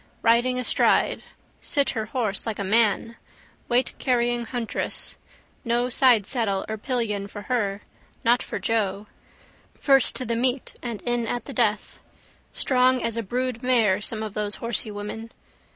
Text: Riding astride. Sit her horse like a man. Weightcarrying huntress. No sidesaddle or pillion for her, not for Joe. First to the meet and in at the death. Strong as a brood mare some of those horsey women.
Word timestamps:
Riding 0.23 0.57
astride. 0.57 1.21
Sit 1.61 1.91
her 1.91 2.07
horse 2.07 2.47
like 2.47 2.57
a 2.57 2.63
man. 2.63 3.17
Weightcarrying 3.69 4.47
huntress. 4.47 5.15
No 5.63 5.89
sidesaddle 5.89 6.65
or 6.67 6.79
pillion 6.79 7.27
for 7.27 7.43
her, 7.43 7.81
not 8.23 8.41
for 8.41 8.57
Joe. 8.57 9.05
First 9.79 10.15
to 10.15 10.25
the 10.25 10.35
meet 10.35 10.73
and 10.81 11.03
in 11.03 11.27
at 11.27 11.45
the 11.45 11.53
death. 11.53 11.99
Strong 12.51 13.03
as 13.03 13.15
a 13.15 13.21
brood 13.21 13.61
mare 13.61 14.01
some 14.01 14.23
of 14.23 14.33
those 14.33 14.55
horsey 14.55 14.89
women. 14.89 15.29